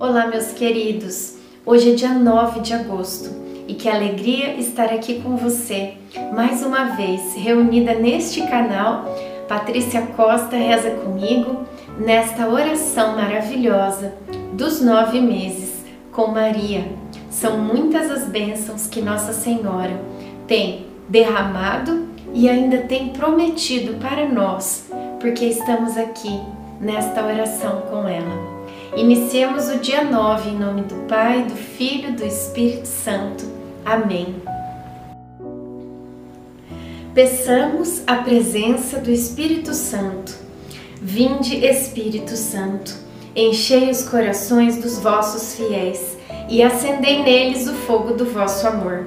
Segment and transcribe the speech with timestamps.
[0.00, 1.34] Olá, meus queridos!
[1.66, 3.30] Hoje é dia 9 de agosto
[3.66, 5.94] e que alegria estar aqui com você
[6.32, 9.12] mais uma vez reunida neste canal.
[9.48, 11.64] Patrícia Costa reza comigo
[11.98, 14.14] nesta oração maravilhosa
[14.52, 16.84] dos nove meses com Maria.
[17.28, 20.00] São muitas as bênçãos que Nossa Senhora
[20.46, 26.40] tem derramado e ainda tem prometido para nós, porque estamos aqui
[26.80, 28.57] nesta oração com ela.
[28.98, 33.44] Iniciemos o dia 9 em nome do Pai, do Filho e do Espírito Santo.
[33.84, 34.42] Amém.
[37.14, 40.34] Peçamos a presença do Espírito Santo.
[41.00, 42.92] Vinde, Espírito Santo,
[43.36, 49.06] enchei os corações dos vossos fiéis e acendei neles o fogo do vosso amor.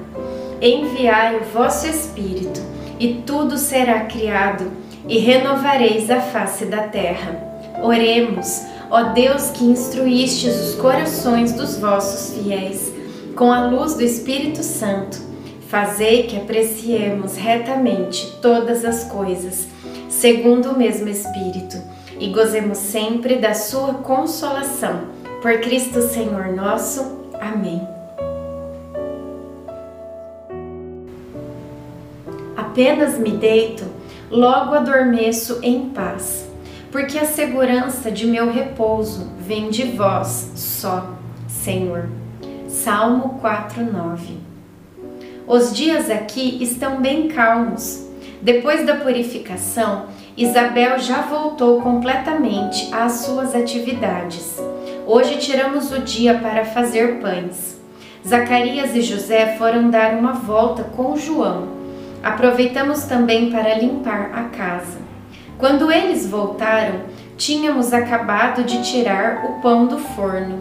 [0.62, 2.62] Enviai o vosso Espírito,
[2.98, 4.72] e tudo será criado,
[5.06, 7.51] e renovareis a face da terra.
[7.82, 8.62] Oremos
[8.94, 12.92] Ó Deus que instruístes os corações dos vossos fiéis
[13.34, 15.18] com a luz do Espírito Santo,
[15.66, 19.66] fazei que apreciemos retamente todas as coisas,
[20.10, 21.78] segundo o mesmo Espírito,
[22.20, 25.04] e gozemos sempre da sua consolação.
[25.40, 27.18] Por Cristo Senhor nosso.
[27.40, 27.80] Amém.
[32.54, 33.84] Apenas me deito,
[34.30, 36.51] logo adormeço em paz
[36.92, 41.14] porque a segurança de meu repouso vem de vós só,
[41.48, 42.10] Senhor.
[42.68, 44.36] Salmo 4:9.
[45.46, 48.06] Os dias aqui estão bem calmos.
[48.42, 54.60] Depois da purificação, Isabel já voltou completamente às suas atividades.
[55.06, 57.80] Hoje tiramos o dia para fazer pães.
[58.26, 61.68] Zacarias e José foram dar uma volta com João.
[62.22, 65.11] Aproveitamos também para limpar a casa.
[65.62, 67.02] Quando eles voltaram,
[67.38, 70.58] tínhamos acabado de tirar o pão do forno.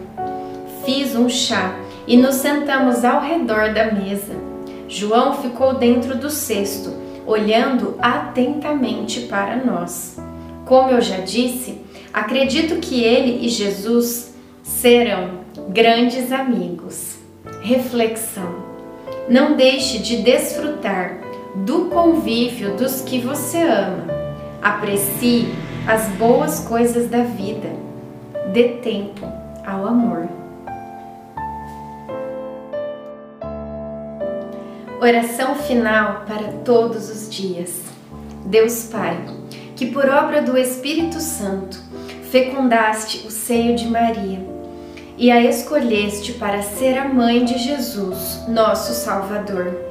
[0.85, 1.73] Fiz um chá
[2.05, 4.35] e nos sentamos ao redor da mesa.
[4.87, 6.93] João ficou dentro do cesto,
[7.25, 10.19] olhando atentamente para nós.
[10.67, 11.81] Como eu já disse,
[12.13, 15.39] acredito que ele e Jesus serão
[15.69, 17.15] grandes amigos.
[17.63, 18.53] Reflexão:
[19.27, 21.17] Não deixe de desfrutar
[21.55, 24.20] do convívio dos que você ama
[24.61, 25.47] Aprecie
[25.87, 27.69] as boas coisas da vida.
[28.53, 29.25] Dê tempo
[29.65, 30.27] ao amor.
[35.01, 37.81] Oração final para todos os dias.
[38.45, 39.17] Deus Pai,
[39.75, 41.81] que por obra do Espírito Santo
[42.29, 44.45] fecundaste o seio de Maria
[45.17, 49.90] e a escolheste para ser a mãe de Jesus, nosso Salvador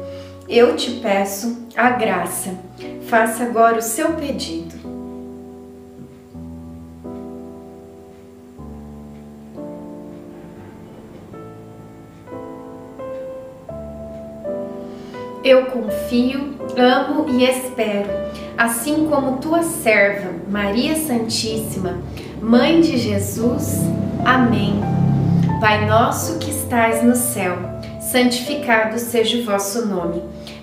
[0.51, 2.53] eu te peço a graça.
[3.07, 4.75] Faça agora o seu pedido.
[15.43, 18.09] Eu confio, amo e espero,
[18.57, 21.97] assim como tua serva, Maria Santíssima,
[22.41, 23.79] Mãe de Jesus.
[24.23, 24.79] Amém.
[25.59, 27.57] Pai nosso que estais no céu,
[27.99, 30.21] santificado seja o vosso nome.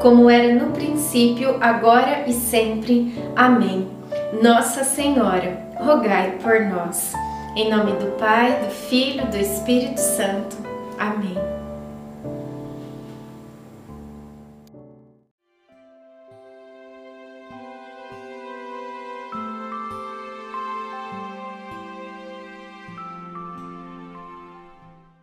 [0.00, 3.14] como era no princípio, agora e sempre.
[3.36, 3.88] Amém.
[4.42, 7.12] Nossa Senhora, rogai por nós.
[7.56, 10.56] Em nome do Pai, do Filho do Espírito Santo.
[10.98, 11.51] Amém.